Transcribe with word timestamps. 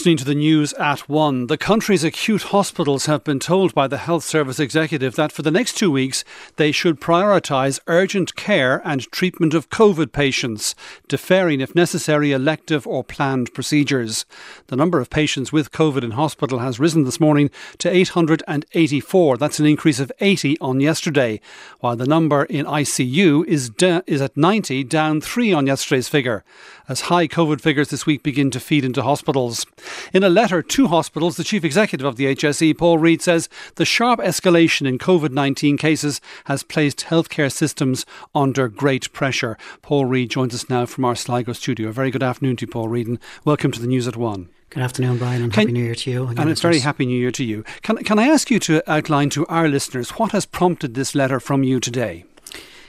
Listening 0.00 0.16
to 0.18 0.24
the 0.26 0.34
news 0.34 0.74
at 0.74 1.08
one, 1.08 1.46
the 1.46 1.56
country's 1.56 2.04
acute 2.04 2.42
hospitals 2.42 3.06
have 3.06 3.24
been 3.24 3.38
told 3.38 3.72
by 3.72 3.86
the 3.88 3.96
Health 3.96 4.22
Service 4.22 4.60
executive 4.60 5.14
that 5.14 5.32
for 5.32 5.40
the 5.40 5.50
next 5.50 5.78
two 5.78 5.90
weeks 5.90 6.24
they 6.56 6.72
should 6.72 7.00
prioritise 7.00 7.80
urgent 7.86 8.36
care 8.36 8.82
and 8.84 9.10
treatment 9.10 9.54
of 9.54 9.70
COVID 9.70 10.12
patients, 10.12 10.74
deferring, 11.08 11.62
if 11.62 11.74
necessary, 11.74 12.32
elective 12.32 12.86
or 12.86 13.02
planned 13.02 13.54
procedures. 13.54 14.26
The 14.66 14.76
number 14.76 15.00
of 15.00 15.08
patients 15.08 15.52
with 15.52 15.72
COVID 15.72 16.02
in 16.02 16.10
hospital 16.10 16.58
has 16.58 16.78
risen 16.78 17.04
this 17.04 17.20
morning 17.20 17.48
to 17.78 17.88
884. 17.88 19.38
That's 19.38 19.58
an 19.58 19.64
increase 19.64 20.00
of 20.00 20.12
80 20.20 20.58
on 20.60 20.80
yesterday, 20.80 21.40
while 21.80 21.96
the 21.96 22.06
number 22.06 22.44
in 22.44 22.66
ICU 22.66 23.46
is, 23.46 23.70
de- 23.70 24.04
is 24.06 24.20
at 24.20 24.36
90, 24.36 24.84
down 24.84 25.22
three 25.22 25.54
on 25.54 25.66
yesterday's 25.66 26.08
figure, 26.10 26.44
as 26.90 27.02
high 27.02 27.26
COVID 27.26 27.62
figures 27.62 27.88
this 27.88 28.04
week 28.04 28.22
begin 28.22 28.50
to 28.50 28.60
feed 28.60 28.84
into 28.84 29.02
hospitals. 29.02 29.64
In 30.12 30.22
a 30.22 30.28
letter 30.28 30.62
to 30.62 30.88
hospitals, 30.88 31.36
the 31.36 31.44
chief 31.44 31.64
executive 31.64 32.06
of 32.06 32.16
the 32.16 32.26
HSE, 32.26 32.76
Paul 32.76 32.98
Reid, 32.98 33.22
says 33.22 33.48
the 33.76 33.84
sharp 33.84 34.20
escalation 34.20 34.86
in 34.86 34.98
COVID 34.98 35.30
19 35.30 35.76
cases 35.76 36.20
has 36.44 36.62
placed 36.62 37.06
healthcare 37.06 37.50
systems 37.50 38.06
under 38.34 38.68
great 38.68 39.12
pressure. 39.12 39.56
Paul 39.82 40.06
Reid 40.06 40.30
joins 40.30 40.54
us 40.54 40.68
now 40.68 40.86
from 40.86 41.04
our 41.04 41.14
Sligo 41.14 41.52
studio. 41.52 41.88
A 41.88 41.92
very 41.92 42.10
good 42.10 42.22
afternoon 42.22 42.56
to 42.56 42.66
you, 42.66 42.72
Paul 42.72 42.88
Reid, 42.88 43.06
and 43.06 43.18
welcome 43.44 43.72
to 43.72 43.80
the 43.80 43.86
news 43.86 44.08
at 44.08 44.16
one. 44.16 44.48
Good 44.70 44.82
afternoon, 44.82 45.18
Brian, 45.18 45.42
and 45.42 45.52
can, 45.52 45.68
Happy 45.68 45.72
New 45.72 45.84
Year 45.84 45.94
to 45.94 46.10
you. 46.10 46.26
And, 46.26 46.38
and 46.38 46.50
it's 46.50 46.60
very 46.60 46.80
Happy 46.80 47.06
New 47.06 47.16
Year 47.16 47.30
to 47.30 47.44
you. 47.44 47.64
Can, 47.82 47.98
can 47.98 48.18
I 48.18 48.26
ask 48.26 48.50
you 48.50 48.58
to 48.60 48.82
outline 48.90 49.30
to 49.30 49.46
our 49.46 49.68
listeners 49.68 50.10
what 50.10 50.32
has 50.32 50.46
prompted 50.46 50.94
this 50.94 51.14
letter 51.14 51.38
from 51.38 51.62
you 51.62 51.78
today? 51.78 52.24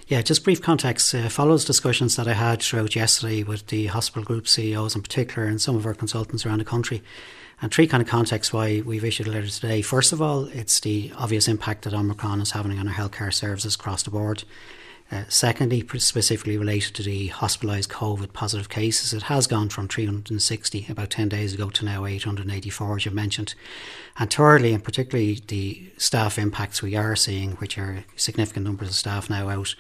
Yeah, 0.08 0.22
just 0.22 0.44
brief 0.44 0.62
context 0.62 1.16
uh, 1.16 1.30
follows 1.30 1.66
discussions 1.66 2.16
that 2.16 2.28
I 2.28 2.34
had 2.34 2.62
throughout 2.62 2.96
yesterday 2.96 3.42
with 3.42 3.66
the 3.68 3.88
hospital 3.88 4.24
group 4.24 4.48
CEOs 4.48 4.96
in 4.96 5.02
particular 5.02 5.48
and 5.48 5.60
some 5.60 5.76
of 5.76 5.84
our 5.88 5.96
consultants 5.96 6.46
around 6.46 6.60
the 6.60 6.66
country. 6.66 7.02
And 7.60 7.74
three 7.74 7.88
kind 7.88 8.04
of 8.04 8.08
contexts 8.08 8.54
why 8.54 8.84
we've 8.86 9.04
issued 9.04 9.26
a 9.26 9.32
letter 9.32 9.48
today. 9.48 9.82
First 9.82 10.14
of 10.14 10.22
all, 10.22 10.46
it's 10.46 10.80
the 10.82 11.12
obvious 11.18 11.48
impact 11.48 11.86
that 11.86 11.96
Omicron 11.96 12.40
is 12.40 12.52
having 12.52 12.78
on 12.78 12.88
our 12.88 12.94
healthcare 12.94 13.34
services 13.34 13.74
across 13.74 14.04
the 14.04 14.12
board. 14.12 14.44
Uh, 15.12 15.24
secondly, 15.30 15.86
specifically 15.98 16.58
related 16.58 16.96
to 16.96 17.04
the 17.04 17.30
hospitalised 17.30 17.90
COVID 17.90 18.34
positive 18.34 18.70
cases, 18.70 19.14
it 19.14 19.24
has 19.24 19.46
gone 19.46 19.70
from 19.70 19.88
360 19.88 20.88
about 20.90 21.12
10 21.12 21.30
days 21.30 21.54
ago 21.54 21.70
to 21.70 21.86
now 21.86 22.06
884, 22.06 22.96
as 22.96 23.06
you've 23.06 23.14
mentioned. 23.14 23.54
And 24.18 24.34
thirdly, 24.34 24.74
and 24.74 24.84
particularly 24.84 25.44
the 25.48 25.92
staff 25.98 26.40
impacts 26.40 26.82
we 26.82 26.96
are 26.96 27.16
seeing, 27.16 27.52
which 27.54 27.78
are 27.78 28.04
significant 28.16 28.66
numbers 28.66 28.90
of 28.90 28.96
staff 28.96 29.30
now 29.30 29.50
out 29.50 29.76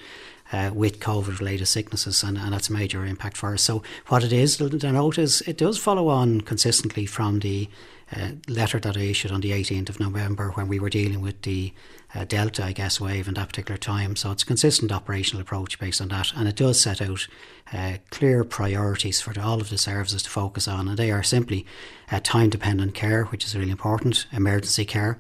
uh, 0.52 0.72
with 0.74 1.00
COVID 1.00 1.40
related 1.40 1.66
sicknesses, 1.66 2.24
and, 2.24 2.38
and, 2.38 2.54
that's 2.54 2.70
a 2.70 2.74
major 2.74 3.06
impact 3.06 3.38
for 3.38 3.54
us. 3.54 3.64
So, 3.64 3.82
what 4.08 4.24
it 4.24 4.32
is, 4.32 4.58
the 4.58 4.92
note 4.92 5.18
is 5.18 5.42
it 5.42 5.58
does 5.58 5.78
follow 5.78 6.08
on 6.08 6.42
consistently 6.42 7.06
from 7.06 7.40
the 7.40 7.68
uh, 8.16 8.32
letter 8.48 8.80
that 8.80 8.98
I 8.98 9.02
issued 9.02 9.32
on 9.32 9.42
the 9.42 9.52
18th 9.52 9.90
of 9.90 10.00
November 10.00 10.52
when 10.52 10.68
we 10.68 10.80
were 10.80 10.90
dealing 10.90 11.22
with 11.22 11.42
the 11.42 11.74
uh, 12.14 12.24
Delta, 12.24 12.64
I 12.64 12.72
guess, 12.72 13.02
wave 13.02 13.28
in 13.28 13.34
that 13.34 13.50
particular 13.50 13.78
time. 13.78 14.16
So 14.16 14.32
it's 14.32 14.44
a 14.44 14.46
consistent 14.46 14.92
operational 14.92 15.42
approach 15.42 15.80
based 15.80 16.02
on 16.02 16.10
that, 16.10 16.32
and 16.36 16.48
it 16.48 16.56
does 16.56 16.80
set 16.80 17.02
out 17.02 17.28
uh, 17.74 17.98
clear 18.12 18.44
priorities 18.44 19.22
for 19.22 19.38
all 19.40 19.60
of 19.60 19.70
the 19.70 19.78
services 19.78 20.24
to 20.24 20.30
focus 20.30 20.68
on, 20.68 20.88
and 20.88 20.98
they 20.98 21.12
are 21.12 21.24
simply 21.24 21.66
uh, 22.12 22.20
time 22.22 22.50
dependent 22.50 22.94
care, 22.94 23.26
which 23.26 23.44
is 23.44 23.56
really 23.56 23.72
important, 23.72 24.28
emergency 24.32 24.86
care, 24.86 25.20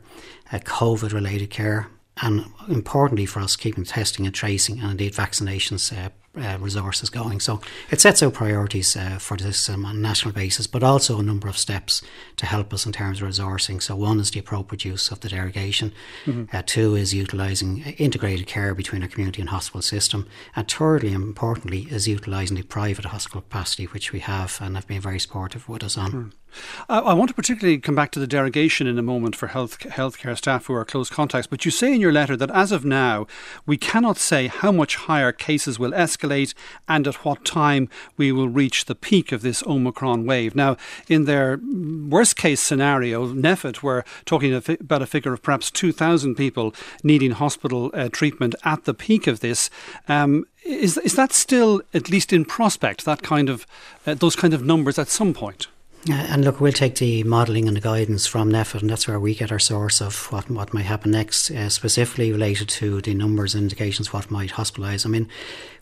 uh, 0.52 0.60
COVID 0.60 1.12
related 1.12 1.50
care, 1.50 1.88
and 2.22 2.46
importantly 2.70 3.26
for 3.26 3.40
us, 3.40 3.56
keeping 3.56 3.84
testing 3.84 4.26
and 4.26 4.34
tracing 4.34 4.80
and 4.80 4.92
indeed 4.92 5.14
vaccinations 5.14 5.96
uh, 5.96 6.10
uh, 6.38 6.58
resources 6.60 7.10
going. 7.10 7.40
So 7.40 7.62
it 7.92 8.02
sets 8.02 8.22
out 8.24 8.34
priorities 8.34 8.96
uh, 8.96 9.18
for 9.20 9.38
this 9.38 9.70
um, 9.70 9.86
on 9.86 9.98
a 9.98 10.00
national 10.00 10.34
basis, 10.34 10.68
but 10.68 10.84
also 10.84 11.20
a 11.20 11.24
number 11.24 11.48
of 11.48 11.58
steps 11.58 12.02
to 12.38 12.46
help 12.46 12.74
us 12.74 12.86
in 12.86 12.92
terms 12.92 13.22
of 13.22 13.28
resourcing. 13.28 13.82
So 13.82 13.96
one 13.96 14.20
is 14.20 14.32
the 14.32 14.40
appropriate 14.40 14.86
use 14.86 15.12
of 15.12 15.20
the 15.22 15.30
derogation. 15.30 15.94
Mm-hmm. 16.26 16.56
Uh, 16.56 16.62
two 16.66 16.96
is 16.96 17.14
utilising 17.14 17.84
integrated 17.98 18.48
care 18.48 18.76
between 18.76 19.02
our 19.02 19.08
community 19.08 19.42
and 19.42 19.50
hospital 19.50 19.82
system. 19.82 20.28
And 20.56 20.70
thirdly, 20.70 21.14
and 21.14 21.24
importantly, 21.24 21.88
is 21.90 22.08
utilising 22.08 22.58
the 22.58 22.64
private 22.64 23.06
hospital 23.06 23.42
capacity, 23.42 23.86
which 23.86 24.12
we 24.12 24.20
have 24.20 24.60
and 24.62 24.76
have 24.76 24.88
been 24.88 25.02
very 25.02 25.20
supportive 25.20 25.68
with 25.70 25.84
us 25.84 25.98
on. 25.98 26.12
Mm. 26.12 26.32
I 26.88 27.14
want 27.14 27.30
to 27.30 27.36
particularly 27.36 27.80
come 27.80 27.96
back 27.96 28.12
to 28.12 28.20
the 28.20 28.28
derogation 28.28 28.88
in 28.88 28.98
a 28.98 29.04
moment 29.04 29.36
for 29.36 29.48
health 29.48 29.80
healthcare 29.80 30.38
staff 30.38 30.66
who 30.66 30.74
are 30.74 30.86
close 30.86 31.10
contacts. 31.10 31.48
But 31.48 31.66
you 31.66 31.72
say 31.72 31.94
in 31.94 32.02
your 32.02 32.12
letter 32.12 32.38
that 32.38 32.52
as 32.52 32.72
of 32.72 32.86
now, 32.86 33.28
we 33.66 33.78
cannot 33.78 34.18
say 34.18 34.48
how 34.48 34.72
much 34.72 34.96
higher 34.96 35.32
cases 35.32 35.80
will 35.80 35.92
escalate 35.92 36.25
and 36.88 37.08
at 37.08 37.26
what 37.26 37.46
time 37.46 37.90
we 38.18 38.32
will 38.32 38.50
reach 38.50 38.86
the 38.86 38.96
peak 38.96 39.32
of 39.32 39.42
this 39.42 39.64
Omicron 39.64 40.26
wave. 40.26 40.56
Now, 40.56 40.78
in 41.08 41.26
their 41.26 41.60
worst 42.10 42.36
case 42.36 42.62
scenario, 42.62 43.28
NPHET 43.34 43.82
were 43.82 44.04
talking 44.26 44.54
about 44.54 45.02
a 45.02 45.06
figure 45.06 45.34
of 45.34 45.42
perhaps 45.42 45.72
2,000 45.72 46.36
people 46.36 46.74
needing 47.04 47.32
hospital 47.32 47.92
uh, 47.94 48.10
treatment 48.10 48.56
at 48.64 48.86
the 48.86 48.94
peak 48.94 49.28
of 49.28 49.40
this. 49.40 49.70
Um, 50.08 50.46
is 50.66 50.98
is 50.98 51.16
that 51.16 51.32
still, 51.32 51.82
at 51.94 52.10
least 52.10 52.34
in 52.34 52.44
prospect, 52.44 53.06
that 53.06 53.22
kind 53.22 53.50
of 53.50 53.68
uh, 54.08 54.16
those 54.16 54.36
kind 54.36 54.54
of 54.54 54.66
numbers 54.66 54.98
at 54.98 55.10
some 55.10 55.34
point? 55.34 55.68
Uh, 56.08 56.14
and 56.14 56.46
look, 56.46 56.62
we'll 56.62 56.72
take 56.72 56.96
the 56.96 57.24
modelling 57.24 57.68
and 57.68 57.76
the 57.76 57.82
guidance 57.82 58.28
from 58.28 58.52
NPHET, 58.52 58.82
and 58.82 58.90
that's 58.92 59.08
where 59.08 59.20
we 59.20 59.34
get 59.34 59.52
our 59.52 59.60
source 59.60 60.02
of 60.02 60.32
what 60.32 60.50
what 60.52 60.72
might 60.72 60.86
happen 60.86 61.12
next, 61.12 61.50
uh, 61.50 61.68
specifically 61.70 62.32
related 62.32 62.70
to 62.70 63.02
the 63.02 63.14
numbers 63.16 63.56
and 63.56 63.64
indications 63.64 64.14
what 64.14 64.30
might 64.30 64.52
hospitalise. 64.52 65.06
I 65.06 65.10
mean, 65.10 65.28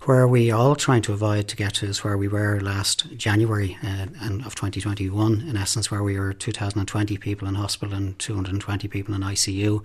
where 0.06 0.28
we 0.28 0.52
all 0.52 0.76
trying 0.76 1.02
to 1.02 1.14
avoid 1.14 1.48
to 1.48 1.56
get 1.56 1.76
to 1.76 1.86
is 1.86 2.04
where 2.04 2.18
we 2.18 2.28
were 2.28 2.60
last 2.60 3.16
January 3.16 3.78
uh, 3.84 4.08
and 4.22 4.46
of 4.46 4.54
2021, 4.56 5.46
in 5.48 5.56
essence, 5.56 5.90
where 5.90 6.04
we 6.04 6.20
were 6.20 6.34
2,020 6.34 7.18
people 7.18 7.48
in 7.48 7.56
hospital 7.56 7.96
and 7.96 8.20
220 8.20 8.88
people 8.90 9.16
in 9.16 9.22
ICU. 9.22 9.82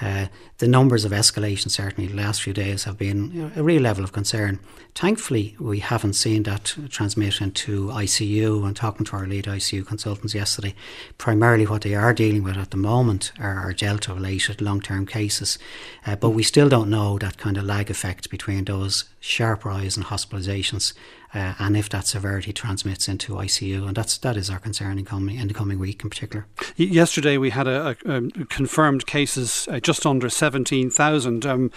Uh, 0.00 0.26
the 0.58 0.66
numbers 0.66 1.04
of 1.04 1.12
escalation, 1.12 1.70
certainly 1.70 2.10
the 2.10 2.16
last 2.16 2.42
few 2.42 2.52
days, 2.52 2.82
have 2.82 2.98
been 2.98 3.52
a 3.54 3.62
real 3.62 3.80
level 3.80 4.02
of 4.02 4.12
concern. 4.12 4.58
Thankfully, 4.94 5.56
we 5.60 5.78
haven't 5.78 6.14
seen 6.14 6.42
that 6.42 6.74
transmit 6.90 7.40
into 7.40 7.86
ICU. 7.86 8.66
And 8.66 8.74
talking 8.74 9.06
to 9.06 9.16
our 9.16 9.26
lead 9.26 9.44
ICU 9.44 9.86
consultants 9.86 10.34
yesterday, 10.34 10.74
primarily 11.16 11.64
what 11.64 11.82
they 11.82 11.94
are 11.94 12.12
dealing 12.12 12.42
with 12.42 12.56
at 12.56 12.72
the 12.72 12.76
moment 12.76 13.32
are 13.38 13.72
Delta 13.72 14.12
related 14.12 14.60
long 14.60 14.80
term 14.80 15.06
cases. 15.06 15.58
Uh, 16.04 16.16
but 16.16 16.30
we 16.30 16.42
still 16.42 16.68
don't 16.68 16.90
know 16.90 17.16
that 17.18 17.38
kind 17.38 17.56
of 17.56 17.64
lag 17.64 17.88
effect 17.88 18.30
between 18.30 18.64
those 18.64 19.04
sharp 19.20 19.53
rise 19.62 19.96
in 19.96 20.04
hospitalisations 20.04 20.94
uh, 21.34 21.54
and 21.58 21.76
if 21.76 21.88
that 21.90 22.06
severity 22.06 22.52
transmits 22.52 23.08
into 23.08 23.34
ICU, 23.34 23.86
and 23.86 23.96
that's 23.96 24.16
that 24.18 24.36
is 24.36 24.48
our 24.48 24.58
concern 24.58 24.98
in 24.98 25.04
coming 25.04 25.36
in 25.36 25.48
the 25.48 25.54
coming 25.54 25.78
week 25.78 26.02
in 26.02 26.10
particular. 26.10 26.46
Yesterday 26.76 27.36
we 27.36 27.50
had 27.50 27.66
a, 27.66 27.96
a, 28.06 28.16
a 28.16 28.44
confirmed 28.46 29.06
cases 29.06 29.68
uh, 29.70 29.80
just 29.80 30.06
under 30.06 30.30
seventeen 30.30 30.90
thousand. 30.90 31.44
Um, 31.44 31.70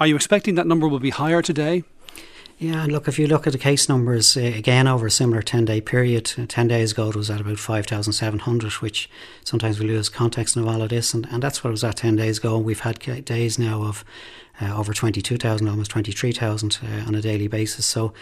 are 0.00 0.06
you 0.06 0.16
expecting 0.16 0.56
that 0.56 0.66
number 0.66 0.88
will 0.88 0.98
be 0.98 1.10
higher 1.10 1.42
today? 1.42 1.84
Yeah, 2.58 2.84
and 2.84 2.92
look, 2.92 3.08
if 3.08 3.18
you 3.18 3.26
look 3.26 3.46
at 3.48 3.52
the 3.52 3.58
case 3.58 3.88
numbers 3.88 4.36
uh, 4.36 4.40
again 4.40 4.86
over 4.86 5.06
a 5.06 5.10
similar 5.10 5.42
10 5.42 5.64
day 5.64 5.80
period, 5.80 6.32
uh, 6.38 6.46
10 6.48 6.68
days 6.68 6.92
ago 6.92 7.08
it 7.08 7.16
was 7.16 7.28
at 7.28 7.40
about 7.40 7.58
5,700, 7.58 8.72
which 8.74 9.10
sometimes 9.44 9.80
we 9.80 9.86
lose 9.86 10.08
context 10.08 10.56
of 10.56 10.66
all 10.66 10.80
of 10.80 10.90
this, 10.90 11.12
and, 11.14 11.26
and 11.32 11.42
that's 11.42 11.64
what 11.64 11.70
it 11.70 11.72
was 11.72 11.84
at 11.84 11.96
10 11.96 12.14
days 12.14 12.38
ago. 12.38 12.56
We've 12.56 12.80
had 12.80 13.00
days 13.24 13.58
now 13.58 13.82
of 13.82 14.04
uh, 14.60 14.76
over 14.76 14.92
22,000, 14.92 15.68
almost 15.68 15.90
23,000 15.90 16.78
uh, 16.82 17.08
on 17.08 17.14
a 17.14 17.20
daily 17.20 17.48
basis. 17.48 17.86
So, 17.86 18.12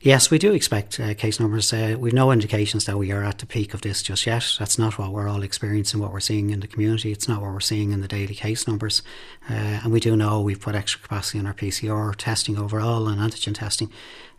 yes, 0.00 0.30
we 0.30 0.38
do 0.38 0.52
expect 0.52 1.00
uh, 1.00 1.14
case 1.14 1.40
numbers. 1.40 1.72
Uh, 1.72 1.96
we've 1.98 2.12
no 2.12 2.30
indications 2.30 2.84
that 2.84 2.96
we 2.96 3.10
are 3.10 3.24
at 3.24 3.38
the 3.38 3.46
peak 3.46 3.74
of 3.74 3.80
this 3.80 4.02
just 4.02 4.26
yet. 4.26 4.56
That's 4.58 4.78
not 4.78 4.98
what 4.98 5.10
we're 5.10 5.28
all 5.28 5.42
experiencing, 5.42 6.00
what 6.00 6.12
we're 6.12 6.20
seeing 6.20 6.50
in 6.50 6.60
the 6.60 6.68
community. 6.68 7.10
It's 7.10 7.28
not 7.28 7.42
what 7.42 7.52
we're 7.52 7.60
seeing 7.60 7.90
in 7.90 8.00
the 8.00 8.08
daily 8.08 8.34
case 8.34 8.68
numbers. 8.68 9.02
Uh, 9.48 9.80
and 9.82 9.92
we 9.92 10.00
do 10.00 10.16
know 10.16 10.40
we've 10.40 10.60
put 10.60 10.74
extra 10.74 11.00
capacity 11.00 11.38
in 11.38 11.46
our 11.46 11.54
PCR 11.54 12.14
testing 12.14 12.56
overall 12.56 13.08
and 13.08 13.20
antigen 13.20 13.54
testing. 13.54 13.90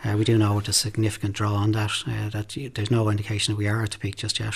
Uh, 0.03 0.15
we 0.17 0.23
do 0.23 0.35
know 0.35 0.55
with 0.55 0.67
a 0.67 0.73
significant 0.73 1.33
draw 1.33 1.53
on 1.53 1.73
that 1.73 1.91
that 2.31 2.57
there's 2.73 2.89
no 2.89 3.07
indication 3.07 3.53
that 3.53 3.57
we 3.57 3.67
are 3.67 3.83
at 3.83 3.91
the 3.91 3.99
peak 3.99 4.15
just 4.15 4.39
yet. 4.39 4.55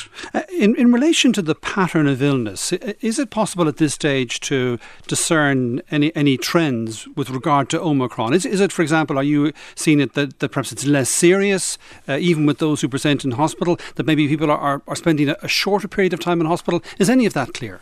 In 0.52 0.76
in 0.76 0.92
relation 0.92 1.34
to 1.34 1.44
the 1.44 1.54
pattern 1.54 2.08
of 2.08 2.24
illness, 2.24 2.74
is 2.74 3.20
it 3.20 3.30
possible 3.30 3.68
at 3.68 3.78
this 3.78 3.94
stage 3.94 4.40
to 4.40 4.80
discern 5.08 5.84
any 5.92 6.16
any 6.16 6.36
trends 6.36 6.85
with 7.16 7.30
regard 7.30 7.70
to 7.70 7.82
Omicron? 7.82 8.34
Is 8.34 8.46
is 8.46 8.62
it, 8.62 8.72
for 8.72 8.82
example, 8.82 9.18
are 9.18 9.24
you 9.24 9.52
seeing 9.76 10.00
it 10.00 10.14
that, 10.14 10.40
that 10.40 10.50
perhaps 10.50 10.72
it's 10.72 10.86
less 10.86 11.10
serious, 11.10 11.78
uh, 12.08 12.18
even 12.18 12.46
with 12.46 12.60
those 12.60 12.82
who 12.82 12.88
present 12.88 13.24
in 13.26 13.32
hospital, 13.32 13.78
that 13.96 14.06
maybe 14.06 14.28
people 14.28 14.52
are, 14.52 14.58
are, 14.58 14.82
are 14.88 14.96
spending 14.96 15.30
a, 15.30 15.36
a 15.42 15.48
shorter 15.48 15.88
period 15.88 16.14
of 16.14 16.20
time 16.20 16.42
in 16.42 16.48
hospital? 16.48 16.82
Is 17.00 17.10
any 17.10 17.26
of 17.26 17.34
that 17.34 17.54
clear? 17.54 17.80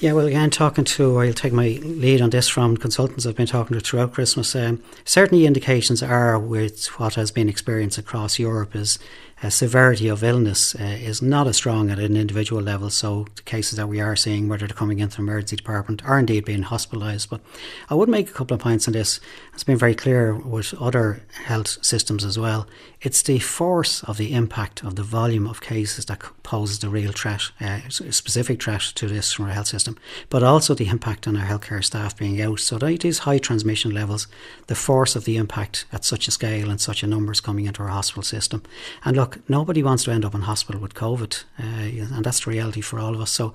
Yeah, 0.00 0.14
well, 0.14 0.26
again, 0.26 0.48
talking 0.48 0.84
to, 0.84 1.18
I'll 1.18 1.34
take 1.34 1.52
my 1.52 1.78
lead 1.82 2.22
on 2.22 2.30
this 2.30 2.48
from 2.48 2.78
consultants 2.78 3.26
I've 3.26 3.36
been 3.36 3.46
talking 3.46 3.78
to 3.78 3.84
throughout 3.84 4.14
Christmas. 4.14 4.56
Um, 4.56 4.82
certainly, 5.04 5.44
indications 5.44 6.02
are 6.02 6.38
with 6.38 6.86
what 6.98 7.16
has 7.16 7.30
been 7.30 7.50
experienced 7.50 7.98
across 7.98 8.38
Europe 8.38 8.74
is 8.74 8.98
severity 9.48 10.08
of 10.08 10.22
illness 10.22 10.74
uh, 10.74 10.82
is 10.82 11.22
not 11.22 11.46
as 11.46 11.56
strong 11.56 11.88
at 11.88 11.98
an 11.98 12.16
individual 12.16 12.60
level. 12.60 12.90
So 12.90 13.26
the 13.36 13.42
cases 13.42 13.76
that 13.78 13.88
we 13.88 14.00
are 14.00 14.16
seeing, 14.16 14.48
whether 14.48 14.66
they're 14.66 14.76
coming 14.76 14.98
into 14.98 15.16
the 15.16 15.22
emergency 15.22 15.56
department 15.56 16.02
or 16.06 16.18
indeed 16.18 16.44
being 16.44 16.64
hospitalised. 16.64 17.30
But 17.30 17.40
I 17.88 17.94
would 17.94 18.08
make 18.08 18.28
a 18.28 18.32
couple 18.32 18.54
of 18.54 18.60
points 18.60 18.86
on 18.86 18.92
this. 18.92 19.20
It's 19.54 19.64
been 19.64 19.78
very 19.78 19.94
clear 19.94 20.34
with 20.34 20.74
other 20.74 21.22
health 21.44 21.78
systems 21.82 22.24
as 22.24 22.38
well. 22.38 22.66
It's 23.00 23.22
the 23.22 23.38
force 23.38 24.02
of 24.04 24.18
the 24.18 24.34
impact 24.34 24.84
of 24.84 24.96
the 24.96 25.02
volume 25.02 25.46
of 25.46 25.62
cases 25.62 26.04
that 26.06 26.22
poses 26.42 26.80
the 26.80 26.90
real 26.90 27.12
threat, 27.12 27.50
uh, 27.60 27.80
specific 27.88 28.62
threat 28.62 28.82
to 28.96 29.06
this 29.06 29.32
from 29.32 29.46
our 29.46 29.52
health 29.52 29.68
system, 29.68 29.96
but 30.28 30.42
also 30.42 30.74
the 30.74 30.88
impact 30.88 31.26
on 31.26 31.36
our 31.36 31.46
healthcare 31.46 31.82
staff 31.82 32.16
being 32.16 32.42
out. 32.42 32.60
So 32.60 32.78
is 32.78 33.20
high 33.20 33.38
transmission 33.38 33.92
levels, 33.92 34.26
the 34.66 34.74
force 34.74 35.16
of 35.16 35.24
the 35.24 35.36
impact 35.36 35.86
at 35.92 36.04
such 36.04 36.28
a 36.28 36.30
scale 36.30 36.68
and 36.68 36.80
such 36.80 37.02
a 37.02 37.06
numbers 37.06 37.40
coming 37.40 37.66
into 37.66 37.82
our 37.82 37.88
hospital 37.88 38.22
system. 38.22 38.62
And 39.04 39.16
look, 39.16 39.29
nobody 39.48 39.82
wants 39.82 40.04
to 40.04 40.10
end 40.10 40.24
up 40.24 40.34
in 40.34 40.42
hospital 40.42 40.80
with 40.80 40.94
COVID, 40.94 41.44
uh, 41.58 42.14
and 42.14 42.24
that's 42.24 42.44
the 42.44 42.50
reality 42.50 42.80
for 42.80 42.98
all 42.98 43.14
of 43.14 43.20
us. 43.20 43.30
So 43.30 43.52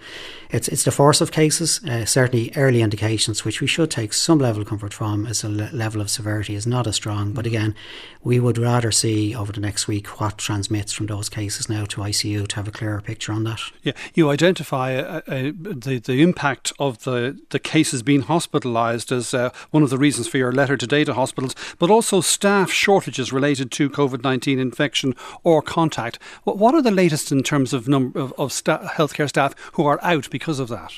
it's 0.49 0.67
it's 0.67 0.83
the 0.83 0.91
force 0.91 1.21
of 1.21 1.31
cases, 1.31 1.83
uh, 1.83 2.05
certainly 2.05 2.51
early 2.55 2.81
indications, 2.81 3.45
which 3.45 3.61
we 3.61 3.67
should 3.67 3.91
take 3.91 4.13
some 4.13 4.39
level 4.39 4.61
of 4.61 4.67
comfort 4.67 4.93
from, 4.93 5.25
as 5.25 5.41
the 5.41 5.49
le- 5.49 5.69
level 5.73 6.01
of 6.01 6.09
severity 6.09 6.55
is 6.55 6.65
not 6.67 6.87
as 6.87 6.95
strong. 6.95 7.33
But 7.33 7.45
again, 7.45 7.75
we 8.23 8.39
would 8.39 8.57
rather 8.57 8.91
see 8.91 9.35
over 9.35 9.51
the 9.51 9.61
next 9.61 9.87
week 9.87 10.19
what 10.19 10.37
transmits 10.37 10.91
from 10.91 11.05
those 11.05 11.29
cases 11.29 11.69
now 11.69 11.85
to 11.85 12.01
ICU 12.01 12.47
to 12.47 12.55
have 12.55 12.67
a 12.67 12.71
clearer 12.71 13.01
picture 13.01 13.31
on 13.31 13.43
that. 13.43 13.59
Yeah, 13.83 13.93
you 14.13 14.29
identify 14.29 14.95
uh, 14.95 15.21
uh, 15.27 15.51
the 15.53 16.01
the 16.03 16.21
impact 16.21 16.73
of 16.79 17.03
the 17.03 17.39
the 17.49 17.59
cases 17.59 18.03
being 18.03 18.23
hospitalised 18.23 19.11
as 19.11 19.33
uh, 19.33 19.51
one 19.71 19.83
of 19.83 19.89
the 19.89 19.97
reasons 19.97 20.27
for 20.27 20.37
your 20.37 20.51
letter 20.51 20.77
today 20.77 21.03
to 21.03 21.13
hospitals, 21.13 21.55
but 21.79 21.89
also 21.89 22.21
staff 22.21 22.71
shortages 22.71 23.31
related 23.31 23.71
to 23.71 23.89
COVID 23.89 24.23
nineteen 24.23 24.59
infection 24.59 25.15
or 25.43 25.61
contact. 25.65 26.19
What 26.43 26.73
are 26.73 26.81
the 26.81 26.91
latest 26.91 27.31
in 27.31 27.43
terms 27.43 27.73
of 27.73 27.87
number 27.87 28.19
of, 28.19 28.33
of 28.37 28.51
sta- 28.51 28.87
healthcare 28.87 29.29
staff 29.29 29.55
who 29.73 29.85
are 29.85 29.99
out 30.01 30.29
because 30.29 30.59
of 30.59 30.69
that? 30.69 30.93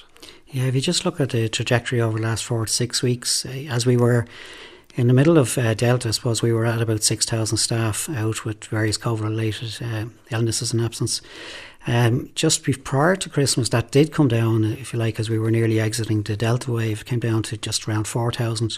Yeah, 0.48 0.64
if 0.64 0.76
you 0.76 0.82
just 0.82 1.06
look 1.06 1.20
at 1.20 1.32
the 1.32 1.50
trajectory 1.50 2.00
over 2.00 2.18
the 2.18 2.24
last 2.24 2.46
four 2.46 2.66
to 2.66 2.72
six 2.72 3.04
weeks, 3.04 3.46
uh, 3.46 3.50
as 3.70 3.86
we 3.86 3.98
were 3.98 4.26
in 4.96 5.08
the 5.08 5.14
middle 5.14 5.38
of 5.38 5.58
uh, 5.58 5.74
Delta, 5.74 6.08
I 6.08 6.12
suppose 6.12 6.42
we 6.42 6.54
were 6.54 6.66
at 6.66 6.82
about 6.82 7.04
6,000 7.04 7.58
staff 7.58 8.10
out 8.10 8.46
with 8.46 8.66
various 8.66 8.98
COVID 8.98 9.22
related 9.22 9.78
uh, 9.82 10.06
illnesses 10.32 10.74
and 10.74 10.82
absence. 10.82 11.22
Um, 11.88 12.30
just 12.36 12.64
prior 12.84 13.16
to 13.16 13.30
Christmas, 13.30 13.70
that 13.70 13.92
did 13.92 14.12
come 14.12 14.28
down, 14.28 14.66
if 14.66 14.92
you 14.92 15.00
like, 15.00 15.22
as 15.22 15.30
we 15.30 15.40
were 15.40 15.50
nearly 15.50 15.80
exiting 15.80 16.22
the 16.22 16.36
Delta 16.36 16.70
wave, 16.70 17.06
came 17.06 17.20
down 17.20 17.44
to 17.44 17.58
just 17.58 17.88
around 17.88 18.08
4,000 18.08 18.78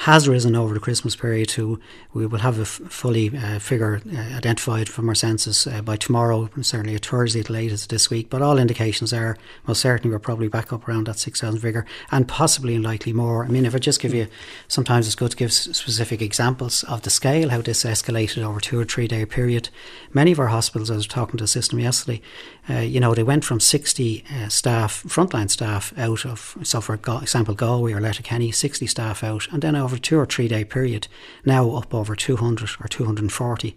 has 0.00 0.28
risen 0.28 0.54
over 0.54 0.74
the 0.74 0.80
Christmas 0.80 1.16
period 1.16 1.48
to 1.48 1.80
we 2.12 2.26
will 2.26 2.40
have 2.40 2.58
a 2.58 2.62
f- 2.62 2.80
fully 2.88 3.36
uh, 3.36 3.58
figure 3.58 4.00
uh, 4.12 4.36
identified 4.36 4.88
from 4.88 5.08
our 5.08 5.14
census 5.14 5.66
uh, 5.66 5.80
by 5.80 5.96
tomorrow, 5.96 6.50
certainly 6.60 6.94
a 6.94 6.98
Thursday 6.98 7.40
at 7.40 7.50
latest 7.50 7.88
this 7.90 8.10
week. 8.10 8.28
But 8.28 8.42
all 8.42 8.58
indications 8.58 9.12
are 9.12 9.38
most 9.66 9.80
certainly 9.80 10.12
we're 10.12 10.18
probably 10.18 10.48
back 10.48 10.72
up 10.72 10.86
around 10.86 11.06
that 11.06 11.18
6,000 11.18 11.60
figure 11.60 11.86
and 12.10 12.28
possibly 12.28 12.74
and 12.74 12.84
likely 12.84 13.12
more. 13.12 13.44
I 13.44 13.48
mean, 13.48 13.64
if 13.64 13.74
I 13.74 13.78
just 13.78 14.00
give 14.00 14.14
you, 14.14 14.28
sometimes 14.68 15.06
it's 15.06 15.14
good 15.14 15.30
to 15.30 15.36
give 15.36 15.52
specific 15.52 16.20
examples 16.20 16.84
of 16.84 17.02
the 17.02 17.10
scale, 17.10 17.48
how 17.48 17.62
this 17.62 17.84
escalated 17.84 18.42
over 18.42 18.60
two 18.60 18.78
or 18.78 18.84
three 18.84 19.08
day 19.08 19.24
period. 19.24 19.70
Many 20.12 20.32
of 20.32 20.40
our 20.40 20.48
hospitals, 20.48 20.90
I 20.90 20.96
was 20.96 21.06
talking 21.06 21.38
to 21.38 21.44
the 21.44 21.48
system 21.48 21.78
yesterday, 21.78 22.20
uh, 22.68 22.80
you 22.80 22.98
know, 22.98 23.14
they 23.14 23.22
went 23.22 23.44
from 23.44 23.60
60 23.60 24.24
uh, 24.28 24.48
staff, 24.48 25.02
frontline 25.04 25.50
staff 25.50 25.96
out 25.96 26.24
of, 26.24 26.56
so 26.62 26.80
for 26.80 26.94
example, 26.94 27.54
Galway 27.54 27.92
or 27.92 28.00
Letterkenny, 28.00 28.50
60 28.50 28.86
staff 28.86 29.22
out, 29.22 29.46
and 29.52 29.62
then 29.62 29.76
over 29.76 29.98
two 29.98 30.18
or 30.18 30.26
three 30.26 30.48
day 30.48 30.64
period, 30.64 31.08
now 31.44 31.70
up 31.72 31.94
over 31.94 32.16
200 32.16 32.70
or 32.80 32.88
240 32.88 33.76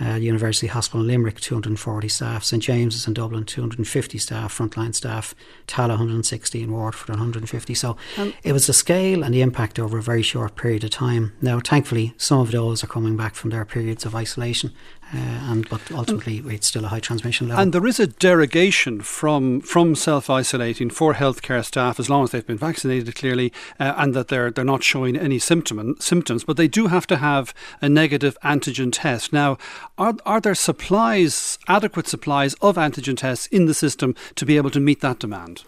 uh, 0.00 0.14
University 0.14 0.66
Hospital 0.66 1.00
in 1.00 1.08
Limerick, 1.08 1.40
240 1.40 2.08
staff. 2.08 2.44
St 2.44 2.62
James's 2.62 3.06
in 3.06 3.14
Dublin, 3.14 3.44
250 3.44 4.18
staff, 4.18 4.56
frontline 4.56 4.94
staff. 4.94 5.34
Tallaght, 5.66 5.88
160 5.90 6.62
in 6.62 6.72
Waterford, 6.72 7.10
150. 7.10 7.74
So 7.74 7.96
um, 8.16 8.32
it 8.42 8.52
was 8.52 8.66
the 8.66 8.72
scale 8.72 9.22
and 9.22 9.34
the 9.34 9.42
impact 9.42 9.78
over 9.78 9.98
a 9.98 10.02
very 10.02 10.22
short 10.22 10.56
period 10.56 10.84
of 10.84 10.90
time. 10.90 11.32
Now, 11.42 11.60
thankfully, 11.60 12.14
some 12.16 12.40
of 12.40 12.50
those 12.50 12.82
are 12.82 12.86
coming 12.86 13.16
back 13.16 13.34
from 13.34 13.50
their 13.50 13.64
periods 13.64 14.06
of 14.06 14.14
isolation, 14.14 14.72
uh, 15.12 15.16
and 15.16 15.68
but 15.68 15.80
ultimately 15.90 16.38
it's 16.54 16.66
still 16.66 16.84
a 16.84 16.88
high 16.88 17.00
transmission 17.00 17.48
level. 17.48 17.62
And 17.62 17.72
there 17.72 17.86
is 17.86 17.98
a 17.98 18.06
derogation 18.06 19.00
from 19.00 19.60
from 19.60 19.94
self 19.94 20.30
isolating 20.30 20.90
for 20.90 21.14
healthcare 21.14 21.64
staff 21.64 21.98
as 21.98 22.08
long 22.08 22.24
as 22.24 22.30
they've 22.30 22.46
been 22.46 22.58
vaccinated, 22.58 23.14
clearly, 23.14 23.52
uh, 23.78 23.94
and 23.96 24.14
that 24.14 24.28
they're 24.28 24.50
they're 24.50 24.64
not 24.64 24.84
showing 24.84 25.16
any 25.16 25.38
symptom 25.38 25.96
symptoms, 25.98 26.44
but 26.44 26.56
they 26.56 26.68
do 26.68 26.86
have 26.86 27.06
to 27.08 27.16
have 27.16 27.52
a 27.80 27.88
negative 27.88 28.38
antigen 28.44 28.90
test. 28.92 29.32
Now, 29.32 29.58
are, 29.98 30.14
are 30.24 30.40
there 30.40 30.54
supplies, 30.54 31.58
adequate 31.68 32.06
supplies 32.06 32.54
of 32.60 32.76
antigen 32.76 33.16
tests 33.16 33.46
in 33.46 33.66
the 33.66 33.74
system 33.74 34.14
to 34.36 34.46
be 34.46 34.56
able 34.56 34.70
to 34.70 34.80
meet 34.80 35.00
that 35.00 35.18
demand? 35.18 35.64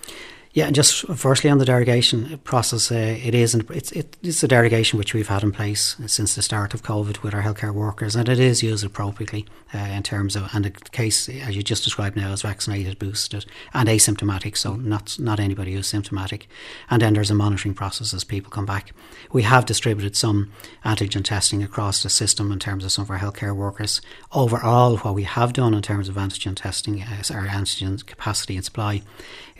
Yeah, 0.54 0.66
and 0.66 0.74
just 0.74 1.06
firstly 1.16 1.48
on 1.48 1.56
the 1.56 1.64
derogation 1.64 2.38
process, 2.44 2.92
uh, 2.92 2.94
it 2.94 3.34
is 3.34 3.54
it's 3.54 3.90
it's 3.92 4.42
a 4.42 4.48
derogation 4.48 4.98
which 4.98 5.14
we've 5.14 5.28
had 5.28 5.42
in 5.42 5.50
place 5.50 5.96
since 6.06 6.34
the 6.34 6.42
start 6.42 6.74
of 6.74 6.82
COVID 6.82 7.22
with 7.22 7.32
our 7.32 7.40
healthcare 7.40 7.72
workers, 7.72 8.14
and 8.14 8.28
it 8.28 8.38
is 8.38 8.62
used 8.62 8.84
appropriately 8.84 9.46
uh, 9.72 9.78
in 9.78 10.02
terms 10.02 10.36
of 10.36 10.50
and 10.52 10.66
the 10.66 10.70
case 10.70 11.26
as 11.26 11.56
you 11.56 11.62
just 11.62 11.84
described 11.84 12.16
now 12.16 12.32
is 12.32 12.42
vaccinated, 12.42 12.98
boosted, 12.98 13.46
and 13.72 13.88
asymptomatic, 13.88 14.58
so 14.58 14.76
not 14.76 15.16
not 15.18 15.40
anybody 15.40 15.72
who's 15.72 15.86
symptomatic, 15.86 16.46
and 16.90 17.00
then 17.00 17.14
there's 17.14 17.30
a 17.30 17.34
monitoring 17.34 17.74
process 17.74 18.12
as 18.12 18.22
people 18.22 18.50
come 18.50 18.66
back. 18.66 18.92
We 19.32 19.44
have 19.44 19.64
distributed 19.64 20.16
some 20.16 20.52
antigen 20.84 21.24
testing 21.24 21.62
across 21.62 22.02
the 22.02 22.10
system 22.10 22.52
in 22.52 22.58
terms 22.58 22.84
of 22.84 22.92
some 22.92 23.04
of 23.04 23.10
our 23.10 23.18
healthcare 23.18 23.56
workers. 23.56 24.02
Overall, 24.32 24.98
what 24.98 25.14
we 25.14 25.22
have 25.22 25.54
done 25.54 25.72
in 25.72 25.80
terms 25.80 26.10
of 26.10 26.16
antigen 26.16 26.56
testing, 26.56 27.00
uh, 27.00 27.22
our 27.32 27.46
antigen 27.46 28.04
capacity 28.04 28.56
and 28.56 28.66
supply, 28.66 29.00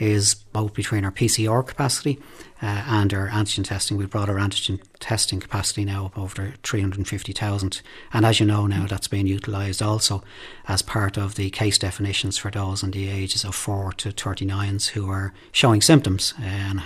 is 0.03 0.35
both 0.35 0.75
between 0.75 1.05
our 1.05 1.13
PCR 1.13 1.65
capacity 1.65 2.19
uh, 2.63 2.85
and 2.87 3.13
our 3.13 3.29
antigen 3.29 3.65
testing. 3.65 3.97
We've 3.97 4.09
brought 4.09 4.29
our 4.29 4.37
antigen 4.37 4.81
testing 5.01 5.41
capacity 5.41 5.85
now 5.85 6.07
up 6.07 6.17
over 6.17 6.55
350,000. 6.63 7.83
And 8.13 8.25
as 8.25 8.39
you 8.39 8.47
know 8.47 8.67
now, 8.69 8.87
that's 8.87 9.09
being 9.09 9.27
utilised 9.27 9.83
also 9.83 10.23
as 10.69 10.81
part 10.81 11.17
of 11.17 11.35
the 11.35 11.51
case 11.51 11.77
definitions 11.77 12.39
for 12.39 12.53
those 12.53 12.85
in 12.85 12.93
the 12.93 13.09
ages 13.09 13.45
of 13.45 13.57
4 13.57 13.93
to 13.95 14.11
39s 14.11 14.91
who 14.91 15.11
are 15.11 15.35
showing 15.51 15.81
symptoms. 15.81 16.35
And 16.41 16.81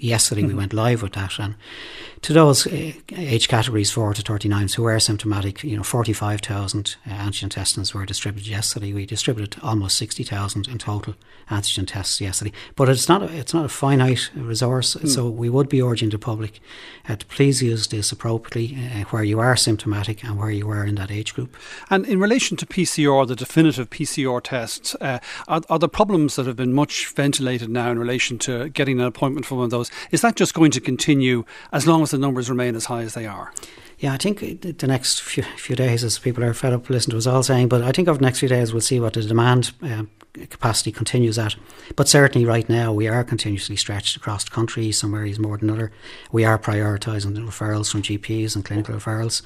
yesterday 0.00 0.44
we 0.44 0.54
went 0.54 0.72
live 0.72 1.02
with 1.02 1.12
that. 1.12 1.38
And 1.38 1.56
to 2.22 2.32
those 2.32 2.66
uh, 2.66 2.92
age 3.14 3.48
categories 3.48 3.90
4 3.90 4.14
to 4.14 4.22
39s 4.22 4.74
who 4.74 4.86
are 4.86 4.98
symptomatic, 4.98 5.62
you 5.62 5.76
know, 5.76 5.82
45,000 5.82 6.96
uh, 7.04 7.10
antigen 7.10 7.50
testings 7.50 7.92
were 7.92 8.06
distributed 8.06 8.48
yesterday. 8.48 8.94
We 8.94 9.04
distributed 9.04 9.60
almost 9.62 9.98
60,000 9.98 10.68
in 10.68 10.78
total 10.78 11.16
antigen 11.50 11.86
tests 11.86 12.18
yesterday. 12.20 12.52
But 12.76 12.88
it's 12.88 13.08
not 13.08 13.22
a, 13.22 13.36
it's 13.36 13.52
not 13.52 13.66
a 13.66 13.68
finite 13.68 14.30
resource. 14.34 14.96
Mm. 15.06 15.14
So 15.14 15.28
we 15.28 15.48
would 15.48 15.68
be 15.68 15.82
urging 15.82 16.10
the 16.10 16.18
public 16.18 16.60
uh, 17.08 17.16
to 17.16 17.26
please 17.26 17.62
use 17.62 17.88
this 17.88 18.12
appropriately 18.12 18.76
uh, 18.76 19.04
where 19.10 19.24
you 19.24 19.40
are 19.40 19.56
symptomatic 19.56 20.24
and 20.24 20.38
where 20.38 20.50
you 20.50 20.68
are 20.70 20.84
in 20.84 20.94
that 20.96 21.10
age 21.10 21.34
group. 21.34 21.56
And 21.90 22.06
in 22.06 22.20
relation 22.20 22.56
to 22.58 22.66
PCR, 22.66 23.26
the 23.26 23.36
definitive 23.36 23.90
PCR 23.90 24.42
tests, 24.42 24.94
uh, 25.00 25.18
are, 25.48 25.62
are 25.68 25.78
the 25.78 25.88
problems 25.88 26.36
that 26.36 26.46
have 26.46 26.56
been 26.56 26.72
much 26.72 27.08
ventilated 27.08 27.70
now 27.70 27.90
in 27.90 27.98
relation 27.98 28.38
to 28.40 28.68
getting 28.70 29.00
an 29.00 29.06
appointment 29.06 29.46
for 29.46 29.56
one 29.56 29.64
of 29.64 29.70
those, 29.70 29.90
is 30.10 30.20
that 30.22 30.36
just 30.36 30.54
going 30.54 30.70
to 30.70 30.80
continue 30.80 31.44
as 31.72 31.86
long 31.86 32.02
as 32.02 32.10
the 32.10 32.18
numbers 32.18 32.48
remain 32.48 32.74
as 32.74 32.86
high 32.86 33.02
as 33.02 33.14
they 33.14 33.26
are? 33.26 33.52
Yeah, 34.02 34.14
I 34.14 34.16
think 34.16 34.62
the 34.62 34.86
next 34.88 35.22
few, 35.22 35.44
few 35.44 35.76
days, 35.76 36.02
as 36.02 36.18
people 36.18 36.42
are 36.42 36.52
fed 36.52 36.72
up 36.72 36.90
listening 36.90 37.12
to 37.12 37.18
us 37.18 37.26
all 37.28 37.44
saying, 37.44 37.68
but 37.68 37.82
I 37.82 37.92
think 37.92 38.08
over 38.08 38.18
the 38.18 38.24
next 38.24 38.40
few 38.40 38.48
days 38.48 38.72
we'll 38.72 38.80
see 38.80 38.98
what 38.98 39.12
the 39.12 39.22
demand 39.22 39.70
um, 39.80 40.10
capacity 40.34 40.90
continues 40.90 41.38
at. 41.38 41.54
But 41.94 42.08
certainly 42.08 42.46
right 42.46 42.68
now 42.68 42.92
we 42.92 43.06
are 43.06 43.22
continuously 43.22 43.76
stretched 43.76 44.16
across 44.16 44.42
the 44.42 44.50
country, 44.50 44.90
some 44.90 45.14
areas 45.14 45.38
more 45.38 45.58
than 45.58 45.70
other. 45.70 45.92
We 46.32 46.44
are 46.44 46.58
prioritising 46.58 47.34
the 47.34 47.42
referrals 47.42 47.92
from 47.92 48.02
GPs 48.02 48.56
and 48.56 48.64
clinical 48.64 48.94
referrals. 48.94 49.42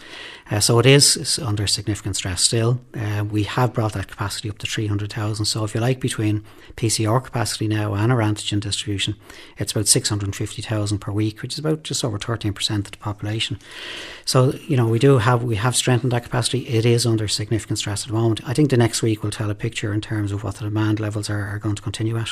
Uh, 0.50 0.60
so 0.60 0.78
it 0.78 0.86
is 0.86 1.38
under 1.40 1.66
significant 1.66 2.16
stress 2.16 2.40
still. 2.40 2.80
Uh, 2.94 3.24
we 3.28 3.42
have 3.42 3.74
brought 3.74 3.92
that 3.94 4.08
capacity 4.08 4.48
up 4.48 4.58
to 4.58 4.66
300,000. 4.66 5.44
So 5.44 5.64
if 5.64 5.74
you 5.74 5.80
like, 5.82 6.00
between 6.00 6.44
PCR 6.76 7.22
capacity 7.22 7.66
now 7.66 7.94
and 7.94 8.12
our 8.12 8.20
antigen 8.20 8.60
distribution, 8.60 9.16
it's 9.58 9.72
about 9.72 9.88
650,000 9.88 10.98
per 10.98 11.12
week, 11.12 11.42
which 11.42 11.54
is 11.54 11.58
about 11.58 11.82
just 11.82 12.04
over 12.04 12.18
13% 12.18 12.76
of 12.78 12.90
the 12.92 12.96
population. 12.98 13.58
So, 14.24 14.45
you 14.54 14.76
know, 14.76 14.86
we 14.86 14.98
do 14.98 15.18
have, 15.18 15.42
we 15.42 15.56
have 15.56 15.76
strengthened 15.76 16.12
that 16.12 16.24
capacity. 16.24 16.66
It 16.68 16.84
is 16.86 17.06
under 17.06 17.28
significant 17.28 17.78
stress 17.78 18.02
at 18.02 18.08
the 18.08 18.14
moment. 18.14 18.40
I 18.46 18.54
think 18.54 18.70
the 18.70 18.76
next 18.76 19.02
week 19.02 19.22
will 19.22 19.30
tell 19.30 19.50
a 19.50 19.54
picture 19.54 19.92
in 19.92 20.00
terms 20.00 20.32
of 20.32 20.44
what 20.44 20.56
the 20.56 20.64
demand 20.64 21.00
levels 21.00 21.30
are, 21.30 21.46
are 21.48 21.58
going 21.58 21.76
to 21.76 21.82
continue 21.82 22.16
at. 22.16 22.28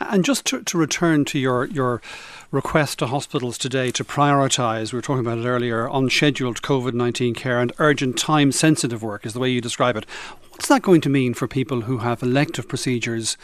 And 0.00 0.24
just 0.24 0.44
to, 0.46 0.62
to 0.62 0.78
return 0.78 1.24
to 1.26 1.38
your, 1.38 1.66
your 1.66 2.02
request 2.50 2.98
to 2.98 3.06
hospitals 3.06 3.56
today 3.56 3.90
to 3.92 4.04
prioritise, 4.04 4.92
we 4.92 4.98
were 4.98 5.02
talking 5.02 5.20
about 5.20 5.38
it 5.38 5.46
earlier, 5.46 5.88
unscheduled 5.90 6.62
COVID 6.62 6.92
19 6.92 7.34
care 7.34 7.58
and 7.58 7.72
urgent 7.78 8.18
time 8.18 8.52
sensitive 8.52 9.02
work, 9.02 9.24
is 9.24 9.32
the 9.32 9.40
way 9.40 9.50
you 9.50 9.60
describe 9.60 9.96
it. 9.96 10.04
What's 10.50 10.68
that 10.68 10.82
going 10.82 11.00
to 11.02 11.08
mean 11.08 11.32
for 11.32 11.48
people 11.48 11.82
who 11.82 11.98
have 11.98 12.22
elective 12.22 12.68
procedures 12.68 13.38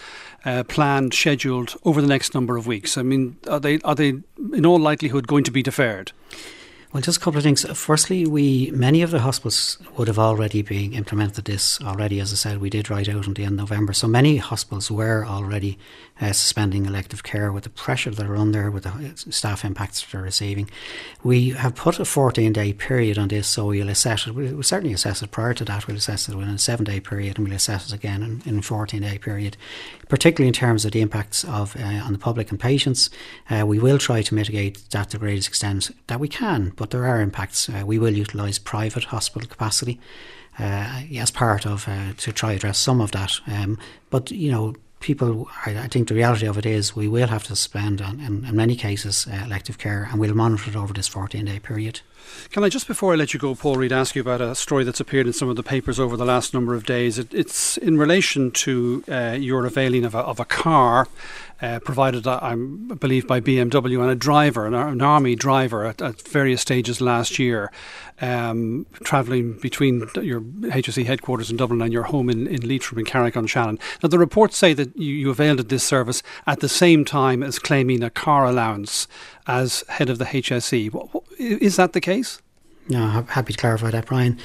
uh, 0.45 0.65
planned, 0.65 1.15
scheduled 1.15 1.75
over 1.85 2.03
the 2.03 2.07
next 2.07 2.35
number 2.35 2.57
of 2.57 2.67
weeks? 2.67 2.99
I 2.99 3.03
mean, 3.03 3.39
are 3.49 3.61
they, 3.61 3.81
are 3.81 3.95
they 3.95 4.21
in 4.53 4.67
all 4.67 4.79
likelihood 4.79 5.27
going 5.27 5.45
to 5.45 5.51
be 5.51 5.63
deferred? 5.63 6.13
Well, 6.91 7.03
just 7.03 7.19
a 7.19 7.21
couple 7.21 7.37
of 7.37 7.45
things. 7.45 7.67
Firstly, 7.77 8.25
we 8.25 8.71
many 8.71 9.03
of 9.03 9.11
the 9.11 9.21
hospitals 9.21 9.77
would 9.99 10.09
have 10.09 10.19
already 10.19 10.63
been 10.63 10.95
implemented 10.95 11.45
this 11.45 11.79
already. 11.83 12.19
As 12.19 12.33
I 12.33 12.37
said, 12.37 12.63
we 12.63 12.71
did 12.71 12.89
write 12.89 13.11
out 13.11 13.27
in 13.27 13.35
the 13.35 13.45
end 13.45 13.61
of 13.61 13.69
November, 13.69 13.93
so 13.93 14.09
many 14.09 14.39
hospitals 14.39 14.91
were 14.91 15.27
already 15.27 15.79
uh, 16.19 16.33
suspending 16.33 16.87
elective 16.87 17.23
care 17.23 17.53
with 17.53 17.65
the 17.65 17.71
pressure 17.71 18.11
that 18.11 18.27
are 18.27 18.37
under, 18.37 18.71
with 18.71 18.85
the 18.85 19.13
staff 19.31 19.67
impacts 19.67 20.03
they're 20.03 20.23
receiving. 20.23 20.71
We 21.23 21.51
have 21.51 21.75
put 21.75 22.01
a 22.01 22.07
14 22.07 22.55
day 22.55 22.73
period 22.73 23.19
on 23.19 23.29
this, 23.29 23.47
so 23.49 23.67
we'll 23.67 23.91
assess 23.91 24.27
it. 24.27 24.35
We'll 24.35 24.63
certainly 24.63 24.95
assess 24.95 25.23
it 25.23 25.31
prior 25.31 25.53
to 25.55 25.67
that. 25.67 25.87
We'll 25.87 25.99
assess 25.99 26.27
it 26.27 26.37
within 26.37 26.55
a 26.55 26.59
seven 26.59 26.87
day 26.87 27.01
period, 27.01 27.37
and 27.37 27.47
we'll 27.47 27.57
assess 27.57 27.89
it 27.89 27.95
again 27.95 28.23
in, 28.23 28.43
in 28.47 28.59
a 28.61 28.63
14 28.63 29.03
day 29.03 29.19
period, 29.19 29.59
particularly 30.09 30.49
in 30.49 30.55
terms 30.55 30.87
of 30.87 30.93
the 30.93 31.03
impacts 31.03 31.45
of 31.45 31.77
uh, 31.77 31.83
on 31.83 32.15
the 32.15 32.19
public 32.19 32.51
and 32.51 32.59
patients. 32.59 33.11
Uh, 33.51 33.67
we 33.67 33.79
will 33.79 33.99
try 33.99 34.23
to 34.23 34.35
mitigate 34.35 34.83
that 34.91 35.11
to 35.11 35.19
the 35.19 35.21
greatest 35.21 35.49
extent 35.49 35.91
that 36.07 36.19
we 36.19 36.29
can 36.29 36.71
but 36.79 36.91
there 36.91 37.05
are 37.05 37.21
impacts. 37.21 37.69
Uh, 37.69 37.83
we 37.85 37.99
will 37.99 38.17
utilise 38.17 38.59
private 38.59 39.05
hospital 39.05 39.49
capacity 39.49 40.01
uh, 40.59 41.03
as 41.17 41.31
part 41.31 41.67
of 41.67 41.87
uh, 41.89 42.13
to 42.17 42.33
try 42.33 42.53
address 42.53 42.79
some 42.79 43.01
of 43.01 43.11
that. 43.13 43.41
Um, 43.47 43.79
but 44.11 44.31
you 44.31 44.51
know, 44.51 44.75
people, 45.01 45.49
I, 45.67 45.79
I, 45.79 45.89
think 45.89 46.09
the 46.09 46.15
reality 46.15 46.47
of 46.47 46.59
it 46.59 46.67
is 46.67 46.97
we 46.97 47.09
will 47.09 47.29
have 47.29 47.45
to 47.45 47.57
suspend, 47.57 48.01
in, 48.01 48.45
in 48.45 48.57
many 48.57 48.75
cases, 48.75 49.27
uh, 49.31 49.45
elective 49.45 49.79
care, 49.79 50.09
and 50.11 50.19
we'll 50.19 50.35
monitor 50.35 50.71
it 50.71 50.77
over 50.77 50.93
this 50.93 51.09
14 51.09 51.45
day 51.45 51.59
period. 51.59 52.01
Can 52.51 52.65
I 52.65 52.69
just 52.69 52.87
before 52.87 53.13
I 53.13 53.17
let 53.17 53.35
you 53.35 53.41
go, 53.41 53.55
Paul 53.55 53.77
Reid, 53.77 53.93
ask 53.93 54.15
you 54.15 54.23
about 54.23 54.41
a 54.41 54.55
story 54.55 54.85
that's 54.85 55.01
appeared 55.01 55.27
in 55.27 55.33
some 55.33 55.49
of 55.49 55.57
the 55.57 55.63
papers 55.63 56.01
over 56.01 56.17
the 56.17 56.25
last 56.25 56.55
number 56.55 56.75
of 56.75 56.87
days? 56.87 57.19
It, 57.19 57.35
it's 57.35 57.77
in 57.77 57.99
relation 57.99 58.51
to 58.53 59.05
uh, 59.09 59.37
your 59.39 59.67
availing 59.67 60.05
of 60.05 60.15
a, 60.15 60.19
of 60.19 60.41
a 60.41 60.45
car 60.45 61.09
uh, 61.61 61.81
provided, 61.81 62.27
I 62.27 62.55
believe, 62.55 63.27
by 63.27 63.41
BMW 63.41 64.01
and 64.01 64.11
a 64.11 64.15
driver, 64.15 64.67
an, 64.67 64.75
an 64.75 65.03
army 65.03 65.35
driver, 65.35 65.85
at, 65.85 66.01
at, 66.01 66.23
various 66.23 66.61
stages 66.61 67.01
last 67.01 67.39
year, 67.39 67.73
um, 68.21 68.87
travelling 69.03 69.55
between 69.55 70.09
your 70.23 70.41
HSE 70.41 71.05
headquarters 71.05 71.51
in 71.51 71.57
Dublin 71.57 71.83
and 71.83 71.93
your 71.93 72.05
home 72.05 72.31
in, 72.31 72.47
in 72.47 72.67
Leitrim 72.67 73.01
in 73.01 73.05
Carrick-on-Shannon. 73.05 73.79
Now, 74.03 74.09
the 74.09 74.19
reports 74.19 74.57
say 74.57 74.73
that 74.75 74.97
you, 74.97 75.13
you 75.13 75.31
availed 75.31 75.59
of 75.59 75.69
this 75.69 75.83
service 75.83 76.23
at 76.47 76.61
the 76.61 76.69
same 76.69 77.05
time 77.05 77.43
as 77.43 77.59
claiming 77.59 78.05
a 78.05 78.11
car 78.11 78.45
allowance 78.45 79.09
as 79.49 79.83
head 79.89 80.11
of 80.11 80.19
the 80.19 80.27
HSE. 80.27 80.93
Is 81.39 81.77
that 81.77 81.93
the 81.93 82.01
case? 82.01 82.43
No, 82.89 83.07
happy 83.29 83.53
to 83.53 83.59
clarify 83.59 83.91
that, 83.91 84.07
Brian. 84.07 84.39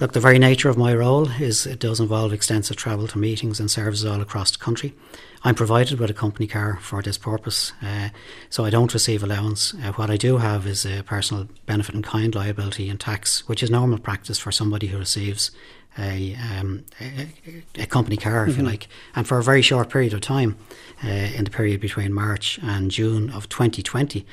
Look, 0.00 0.12
the 0.12 0.20
very 0.20 0.38
nature 0.38 0.68
of 0.68 0.78
my 0.78 0.94
role 0.94 1.28
is 1.40 1.66
it 1.66 1.80
does 1.80 1.98
involve 1.98 2.32
extensive 2.32 2.76
travel 2.76 3.08
to 3.08 3.18
meetings 3.18 3.58
and 3.58 3.68
services 3.68 4.06
all 4.06 4.20
across 4.20 4.52
the 4.52 4.58
country. 4.58 4.94
I'm 5.42 5.56
provided 5.56 5.98
with 5.98 6.08
a 6.08 6.14
company 6.14 6.46
car 6.46 6.78
for 6.80 7.02
this 7.02 7.18
purpose, 7.18 7.72
uh, 7.82 8.10
so 8.50 8.64
I 8.64 8.70
don't 8.70 8.94
receive 8.94 9.24
allowance. 9.24 9.74
Uh, 9.74 9.92
what 9.92 10.10
I 10.10 10.16
do 10.16 10.38
have 10.38 10.66
is 10.66 10.86
a 10.86 11.02
personal 11.02 11.48
benefit 11.66 11.96
in 11.96 12.02
kind 12.02 12.34
liability 12.34 12.88
and 12.88 12.98
tax, 12.98 13.46
which 13.48 13.62
is 13.62 13.70
normal 13.70 13.98
practice 13.98 14.38
for 14.38 14.52
somebody 14.52 14.86
who 14.88 14.98
receives 14.98 15.50
a, 15.98 16.36
um, 16.36 16.84
a, 17.00 17.82
a, 17.82 17.86
company 17.86 18.16
car, 18.16 18.44
if 18.44 18.52
mm-hmm. 18.52 18.60
you 18.60 18.66
like, 18.66 18.88
and 19.14 19.26
for 19.26 19.38
a 19.38 19.42
very 19.42 19.62
short 19.62 19.90
period 19.90 20.12
of 20.12 20.20
time, 20.20 20.56
uh, 21.04 21.08
in 21.08 21.44
the 21.44 21.50
period 21.50 21.80
between 21.80 22.12
March 22.12 22.58
and 22.62 22.90
June 22.90 23.30
of 23.30 23.48
2020, 23.48 24.26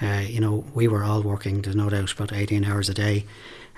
uh, 0.00 0.06
you 0.26 0.40
know, 0.40 0.64
we 0.74 0.88
were 0.88 1.04
all 1.04 1.22
working, 1.22 1.62
there's 1.62 1.76
no 1.76 1.90
doubt, 1.90 2.12
about 2.12 2.32
18 2.32 2.64
hours 2.64 2.88
a 2.88 2.94
day 2.94 3.24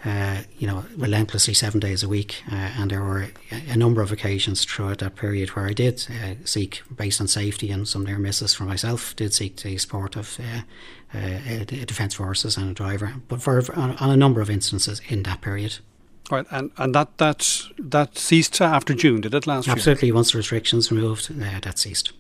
uh, 0.05 0.43
you 0.59 0.67
know, 0.67 0.85
relentlessly 0.97 1.55
seven 1.55 1.81
days 1.81 2.03
a 2.03 2.09
week. 2.09 2.43
Uh, 2.51 2.55
and 2.55 2.91
there 2.91 3.03
were 3.03 3.29
a 3.51 3.77
number 3.77 4.03
of 4.03 4.13
occasions 4.13 4.65
throughout 4.65 4.99
that 4.99 5.17
period 5.17 5.51
where 5.51 5.67
I 5.67 5.73
did 5.73 6.07
uh, 6.11 6.35
seek, 6.45 6.83
based 6.95 7.21
on 7.21 7.29
safety 7.29 7.71
and 7.71 7.89
some 7.89 8.05
near 8.05 8.19
misses 8.19 8.53
for 8.55 8.65
myself, 8.65 9.17
did 9.17 9.33
seek 9.33 9.57
the 9.57 9.79
support 9.79 10.17
of 10.17 10.39
uh, 10.39 11.19
uh, 11.19 11.65
defence 11.65 12.15
forces 12.15 12.57
and 12.57 12.71
a 12.71 12.75
driver, 12.75 13.15
but 13.29 13.41
for 13.41 13.63
on, 13.75 13.97
on, 13.97 14.11
a 14.11 14.17
number 14.17 14.41
of 14.41 14.51
instances 14.51 15.01
in 15.09 15.23
that 15.23 15.41
period. 15.41 15.79
Right, 16.35 16.47
and, 16.51 16.73
and 16.79 16.95
that, 16.97 17.17
that, 17.19 17.63
that 17.79 18.19
ceased 18.19 18.61
after 18.61 18.93
June, 18.93 19.21
did 19.21 19.35
it 19.35 19.47
last 19.47 19.69
Absolutely, 19.69 20.09
year? 20.09 20.15
once 20.17 20.33
the 20.33 20.39
restrictions 20.39 20.91
removed, 20.91 21.31
uh, 21.31 21.61
that 21.61 21.79
ceased. 21.79 22.13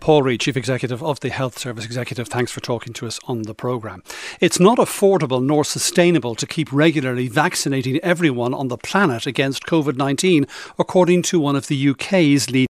Paul 0.00 0.22
Reid, 0.22 0.40
Chief 0.40 0.56
Executive 0.56 1.02
of 1.02 1.20
the 1.20 1.30
Health 1.30 1.58
Service 1.58 1.84
Executive, 1.84 2.28
thanks 2.28 2.50
for 2.52 2.60
talking 2.60 2.92
to 2.94 3.06
us 3.06 3.20
on 3.24 3.42
the 3.42 3.54
programme. 3.54 4.02
It's 4.40 4.58
not 4.58 4.78
affordable 4.78 5.44
nor 5.44 5.64
sustainable 5.64 6.34
to 6.34 6.46
keep 6.46 6.72
regularly 6.72 7.28
vaccinating 7.28 7.98
everyone 7.98 8.54
on 8.54 8.68
the 8.68 8.76
planet 8.76 9.26
against 9.26 9.64
COVID 9.64 9.96
19, 9.96 10.46
according 10.78 11.22
to 11.22 11.40
one 11.40 11.56
of 11.56 11.68
the 11.68 11.88
UK's 11.90 12.50
leading 12.50 12.62